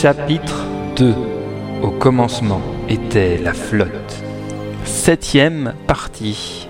Chapitre 0.00 0.64
2 0.94 1.12
Au 1.82 1.90
commencement 1.90 2.62
était 2.88 3.36
la 3.36 3.52
flotte. 3.52 4.22
Septième 4.84 5.74
partie. 5.88 6.67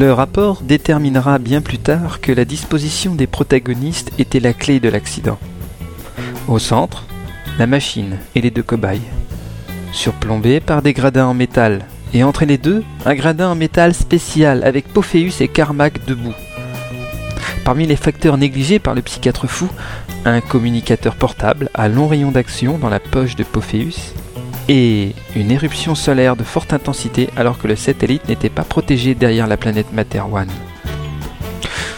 Le 0.00 0.14
rapport 0.14 0.62
déterminera 0.62 1.38
bien 1.38 1.60
plus 1.60 1.76
tard 1.76 2.22
que 2.22 2.32
la 2.32 2.46
disposition 2.46 3.14
des 3.14 3.26
protagonistes 3.26 4.12
était 4.18 4.40
la 4.40 4.54
clé 4.54 4.80
de 4.80 4.88
l'accident. 4.88 5.38
Au 6.48 6.58
centre, 6.58 7.04
la 7.58 7.66
machine 7.66 8.16
et 8.34 8.40
les 8.40 8.50
deux 8.50 8.62
cobayes. 8.62 9.02
Surplombés 9.92 10.60
par 10.60 10.80
des 10.80 10.94
gradins 10.94 11.26
en 11.26 11.34
métal, 11.34 11.84
et 12.14 12.24
entre 12.24 12.46
les 12.46 12.56
deux, 12.56 12.82
un 13.04 13.14
gradin 13.14 13.50
en 13.50 13.54
métal 13.54 13.92
spécial 13.92 14.64
avec 14.64 14.88
Pophéus 14.88 15.42
et 15.42 15.48
Carmack 15.48 16.06
debout. 16.06 16.34
Parmi 17.62 17.86
les 17.86 17.96
facteurs 17.96 18.38
négligés 18.38 18.78
par 18.78 18.94
le 18.94 19.02
psychiatre 19.02 19.48
fou, 19.48 19.68
un 20.24 20.40
communicateur 20.40 21.14
portable 21.14 21.68
à 21.74 21.90
long 21.90 22.08
rayon 22.08 22.30
d'action 22.30 22.78
dans 22.78 22.88
la 22.88 23.00
poche 23.00 23.36
de 23.36 23.44
Pophéus 23.44 24.14
et 24.68 25.14
une 25.34 25.50
éruption 25.50 25.94
solaire 25.94 26.36
de 26.36 26.44
forte 26.44 26.72
intensité 26.72 27.28
alors 27.36 27.58
que 27.58 27.68
le 27.68 27.76
satellite 27.76 28.28
n'était 28.28 28.48
pas 28.48 28.64
protégé 28.64 29.14
derrière 29.14 29.46
la 29.46 29.56
planète 29.56 29.92
Mater 29.92 30.22
One. 30.32 30.50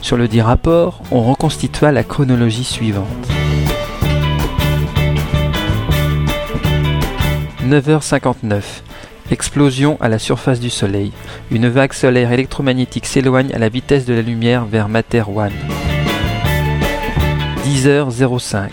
Sur 0.00 0.16
le 0.16 0.28
dit 0.28 0.40
rapport, 0.40 1.02
on 1.10 1.22
reconstitua 1.22 1.92
la 1.92 2.04
chronologie 2.04 2.64
suivante. 2.64 3.06
9h59. 7.64 8.62
Explosion 9.32 9.98
à 10.00 10.08
la 10.08 10.20
surface 10.20 10.60
du 10.60 10.70
Soleil. 10.70 11.10
Une 11.50 11.68
vague 11.68 11.92
solaire 11.92 12.30
électromagnétique 12.30 13.06
s'éloigne 13.06 13.52
à 13.52 13.58
la 13.58 13.68
vitesse 13.68 14.04
de 14.04 14.14
la 14.14 14.22
lumière 14.22 14.64
vers 14.66 14.88
Mater 14.88 15.24
One. 15.28 15.50
10h05. 17.64 18.68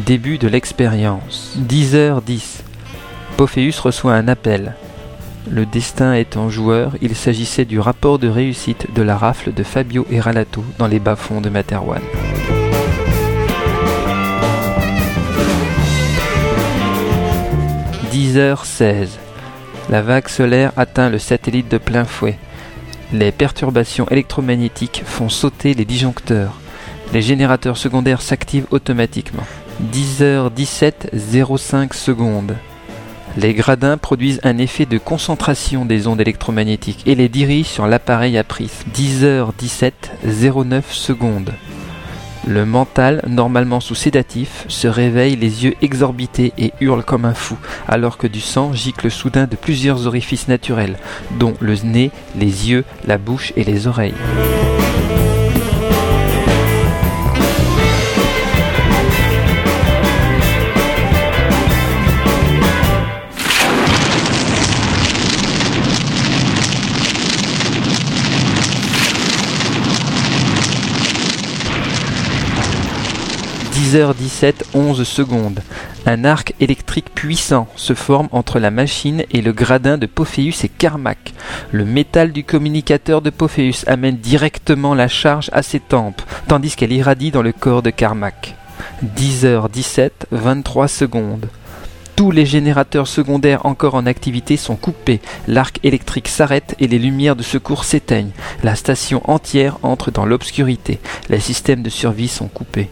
Début 0.00 0.36
de 0.36 0.48
l'expérience. 0.48 1.56
10h10. 1.66 2.73
Pophéus 3.36 3.80
reçoit 3.80 4.14
un 4.14 4.28
appel. 4.28 4.74
Le 5.50 5.66
destin 5.66 6.14
étant 6.14 6.50
joueur, 6.50 6.92
il 7.02 7.16
s'agissait 7.16 7.64
du 7.64 7.80
rapport 7.80 8.20
de 8.20 8.28
réussite 8.28 8.94
de 8.94 9.02
la 9.02 9.18
rafle 9.18 9.52
de 9.52 9.64
Fabio 9.64 10.06
et 10.10 10.20
Ralato 10.20 10.64
dans 10.78 10.86
les 10.86 11.00
bas-fonds 11.00 11.40
de 11.40 11.48
Materwan. 11.50 12.00
«10h16. 18.12 19.08
La 19.90 20.00
vague 20.00 20.28
solaire 20.28 20.70
atteint 20.76 21.10
le 21.10 21.18
satellite 21.18 21.68
de 21.68 21.78
plein 21.78 22.04
fouet. 22.04 22.38
Les 23.12 23.32
perturbations 23.32 24.06
électromagnétiques 24.08 25.02
font 25.04 25.28
sauter 25.28 25.74
les 25.74 25.84
disjoncteurs. 25.84 26.60
Les 27.12 27.20
générateurs 27.20 27.78
secondaires 27.78 28.22
s'activent 28.22 28.68
automatiquement. 28.70 29.42
10h17 29.92 31.58
05 31.58 31.94
secondes. 31.94 32.54
Les 33.36 33.52
gradins 33.52 33.98
produisent 33.98 34.40
un 34.44 34.58
effet 34.58 34.86
de 34.86 34.96
concentration 34.96 35.84
des 35.84 36.06
ondes 36.06 36.20
électromagnétiques 36.20 37.02
et 37.04 37.16
les 37.16 37.28
dirigent 37.28 37.68
sur 37.68 37.86
l'appareil 37.88 38.38
à 38.38 38.44
prisme. 38.44 38.84
10h17 38.94 39.92
09 40.64 40.92
secondes. 40.92 41.52
Le 42.46 42.64
mental, 42.66 43.22
normalement 43.26 43.80
sous 43.80 43.94
sédatif, 43.94 44.66
se 44.68 44.86
réveille 44.86 45.34
les 45.34 45.64
yeux 45.64 45.74
exorbités 45.80 46.52
et 46.58 46.72
hurle 46.80 47.02
comme 47.02 47.24
un 47.24 47.34
fou, 47.34 47.56
alors 47.88 48.18
que 48.18 48.26
du 48.26 48.40
sang 48.40 48.72
gicle 48.72 49.10
soudain 49.10 49.46
de 49.46 49.56
plusieurs 49.56 50.06
orifices 50.06 50.46
naturels, 50.46 50.98
dont 51.38 51.54
le 51.60 51.74
nez, 51.82 52.10
les 52.38 52.70
yeux, 52.70 52.84
la 53.06 53.18
bouche 53.18 53.52
et 53.56 53.64
les 53.64 53.86
oreilles. 53.86 54.14
10h17 73.74 74.54
11 74.74 75.02
secondes. 75.02 75.60
Un 76.06 76.24
arc 76.24 76.54
électrique 76.60 77.12
puissant 77.12 77.66
se 77.74 77.94
forme 77.94 78.28
entre 78.30 78.60
la 78.60 78.70
machine 78.70 79.24
et 79.32 79.42
le 79.42 79.52
gradin 79.52 79.98
de 79.98 80.06
Pophéus 80.06 80.62
et 80.62 80.68
Carmack. 80.68 81.34
Le 81.72 81.84
métal 81.84 82.30
du 82.30 82.44
communicateur 82.44 83.20
de 83.20 83.30
Pophéus 83.30 83.84
amène 83.88 84.18
directement 84.18 84.94
la 84.94 85.08
charge 85.08 85.50
à 85.52 85.62
ses 85.62 85.80
tempes, 85.80 86.22
tandis 86.46 86.76
qu'elle 86.76 86.92
irradie 86.92 87.32
dans 87.32 87.42
le 87.42 87.50
corps 87.50 87.82
de 87.82 87.90
Carmack. 87.90 88.54
10h17 89.16 90.10
23 90.30 90.86
secondes. 90.86 91.48
Tous 92.14 92.30
les 92.30 92.46
générateurs 92.46 93.08
secondaires 93.08 93.66
encore 93.66 93.96
en 93.96 94.06
activité 94.06 94.56
sont 94.56 94.76
coupés, 94.76 95.20
l'arc 95.48 95.80
électrique 95.82 96.28
s'arrête 96.28 96.76
et 96.78 96.86
les 96.86 97.00
lumières 97.00 97.34
de 97.34 97.42
secours 97.42 97.82
s'éteignent. 97.82 98.30
La 98.62 98.76
station 98.76 99.28
entière 99.28 99.78
entre 99.82 100.12
dans 100.12 100.26
l'obscurité. 100.26 101.00
Les 101.28 101.40
systèmes 101.40 101.82
de 101.82 101.90
survie 101.90 102.28
sont 102.28 102.46
coupés. 102.46 102.88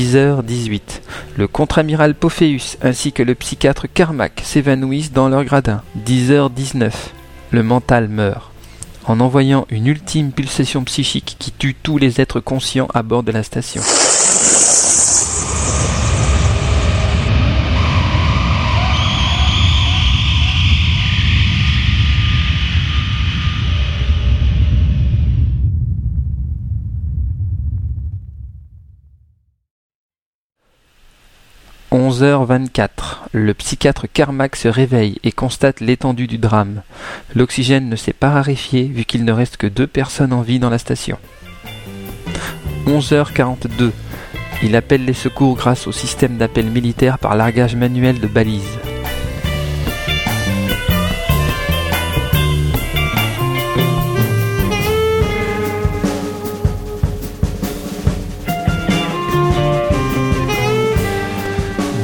10h18. 0.00 0.80
Le 1.36 1.46
contre-amiral 1.46 2.14
Pophéus 2.14 2.78
ainsi 2.80 3.12
que 3.12 3.22
le 3.22 3.34
psychiatre 3.34 3.86
Carmack 3.92 4.40
s'évanouissent 4.42 5.12
dans 5.12 5.28
leur 5.28 5.44
gradin. 5.44 5.82
10h19. 6.06 6.90
Le 7.50 7.62
mental 7.62 8.08
meurt. 8.08 8.50
En 9.04 9.20
envoyant 9.20 9.66
une 9.68 9.88
ultime 9.88 10.32
pulsation 10.32 10.84
psychique 10.84 11.36
qui 11.38 11.52
tue 11.52 11.74
tous 11.74 11.98
les 11.98 12.18
êtres 12.18 12.40
conscients 12.40 12.88
à 12.94 13.02
bord 13.02 13.22
de 13.22 13.32
la 13.32 13.42
station. 13.42 13.82
11h24. 31.92 32.88
Le 33.32 33.52
psychiatre 33.52 34.06
Carmack 34.12 34.54
se 34.54 34.68
réveille 34.68 35.18
et 35.24 35.32
constate 35.32 35.80
l'étendue 35.80 36.28
du 36.28 36.38
drame. 36.38 36.82
L'oxygène 37.34 37.88
ne 37.88 37.96
s'est 37.96 38.12
pas 38.12 38.30
raréfié 38.30 38.84
vu 38.84 39.04
qu'il 39.04 39.24
ne 39.24 39.32
reste 39.32 39.56
que 39.56 39.66
deux 39.66 39.88
personnes 39.88 40.32
en 40.32 40.42
vie 40.42 40.60
dans 40.60 40.70
la 40.70 40.78
station. 40.78 41.18
11h42. 42.86 43.90
Il 44.62 44.76
appelle 44.76 45.04
les 45.04 45.14
secours 45.14 45.56
grâce 45.56 45.88
au 45.88 45.92
système 45.92 46.36
d'appel 46.36 46.66
militaire 46.66 47.18
par 47.18 47.34
largage 47.34 47.74
manuel 47.74 48.20
de 48.20 48.28
balises. 48.28 48.78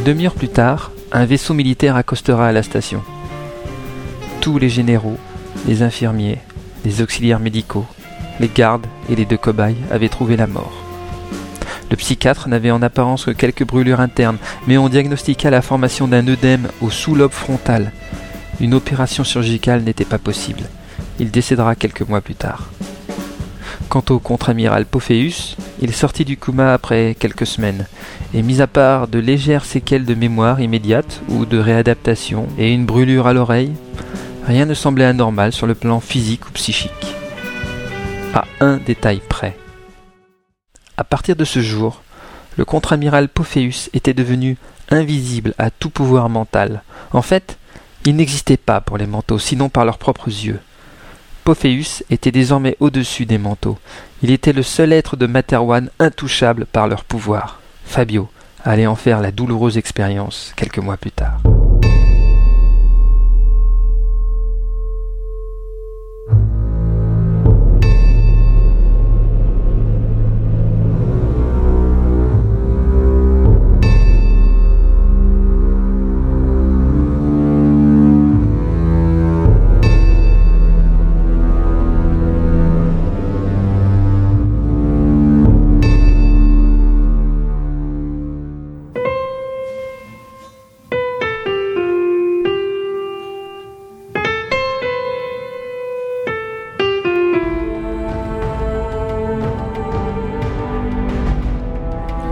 Demi-heure 0.06 0.34
plus 0.34 0.48
tard, 0.48 0.92
un 1.10 1.24
vaisseau 1.24 1.52
militaire 1.52 1.96
accostera 1.96 2.46
à 2.46 2.52
la 2.52 2.62
station. 2.62 3.02
Tous 4.40 4.56
les 4.56 4.68
généraux, 4.68 5.18
les 5.66 5.82
infirmiers, 5.82 6.38
les 6.84 7.02
auxiliaires 7.02 7.40
médicaux, 7.40 7.86
les 8.38 8.48
gardes 8.48 8.86
et 9.10 9.16
les 9.16 9.24
deux 9.24 9.36
cobayes 9.36 9.74
avaient 9.90 10.08
trouvé 10.08 10.36
la 10.36 10.46
mort. 10.46 10.72
Le 11.90 11.96
psychiatre 11.96 12.48
n'avait 12.48 12.70
en 12.70 12.82
apparence 12.82 13.24
que 13.24 13.32
quelques 13.32 13.66
brûlures 13.66 13.98
internes, 13.98 14.38
mais 14.68 14.78
on 14.78 14.88
diagnostiqua 14.88 15.50
la 15.50 15.60
formation 15.60 16.06
d'un 16.06 16.28
œdème 16.28 16.68
au 16.80 16.90
sous-lobe 16.90 17.32
frontal. 17.32 17.90
Une 18.60 18.74
opération 18.74 19.24
chirurgicale 19.24 19.82
n'était 19.82 20.04
pas 20.04 20.18
possible. 20.18 20.62
Il 21.18 21.32
décédera 21.32 21.74
quelques 21.74 22.08
mois 22.08 22.20
plus 22.20 22.36
tard. 22.36 22.68
Quant 23.88 24.04
au 24.10 24.20
contre-amiral 24.20 24.86
Pophéus, 24.86 25.56
il 25.80 25.94
sortit 25.94 26.24
du 26.24 26.36
coma 26.36 26.72
après 26.72 27.16
quelques 27.18 27.46
semaines, 27.46 27.86
et 28.34 28.42
mis 28.42 28.60
à 28.60 28.66
part 28.66 29.08
de 29.08 29.18
légères 29.18 29.64
séquelles 29.64 30.04
de 30.04 30.14
mémoire 30.14 30.60
immédiate 30.60 31.20
ou 31.28 31.44
de 31.44 31.58
réadaptation 31.58 32.46
et 32.58 32.72
une 32.72 32.86
brûlure 32.86 33.26
à 33.26 33.32
l'oreille, 33.32 33.72
rien 34.46 34.64
ne 34.64 34.74
semblait 34.74 35.04
anormal 35.04 35.52
sur 35.52 35.66
le 35.66 35.74
plan 35.74 36.00
physique 36.00 36.46
ou 36.48 36.52
psychique. 36.52 37.16
À 38.34 38.44
un 38.60 38.78
détail 38.78 39.20
près. 39.28 39.56
À 40.96 41.04
partir 41.04 41.36
de 41.36 41.44
ce 41.44 41.60
jour, 41.60 42.02
le 42.56 42.64
contre-amiral 42.64 43.28
Pophéus 43.28 43.90
était 43.92 44.14
devenu 44.14 44.56
invisible 44.90 45.54
à 45.58 45.70
tout 45.70 45.90
pouvoir 45.90 46.28
mental. 46.28 46.82
En 47.12 47.22
fait, 47.22 47.58
il 48.04 48.16
n'existait 48.16 48.56
pas 48.56 48.80
pour 48.80 48.98
les 48.98 49.06
manteaux, 49.06 49.38
sinon 49.38 49.68
par 49.68 49.84
leurs 49.84 49.98
propres 49.98 50.28
yeux. 50.28 50.60
Pophéus 51.46 52.02
était 52.10 52.32
désormais 52.32 52.76
au-dessus 52.80 53.24
des 53.24 53.38
manteaux. 53.38 53.78
Il 54.20 54.32
était 54.32 54.52
le 54.52 54.64
seul 54.64 54.92
être 54.92 55.14
de 55.16 55.26
Materwan 55.26 55.90
intouchable 56.00 56.66
par 56.66 56.88
leur 56.88 57.04
pouvoir. 57.04 57.60
Fabio 57.84 58.28
allait 58.64 58.88
en 58.88 58.96
faire 58.96 59.20
la 59.20 59.30
douloureuse 59.30 59.78
expérience 59.78 60.52
quelques 60.56 60.78
mois 60.78 60.96
plus 60.96 61.12
tard. 61.12 61.38